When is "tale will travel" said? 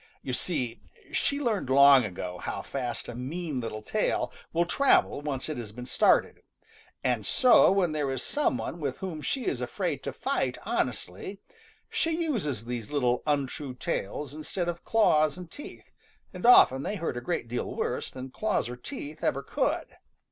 3.83-5.21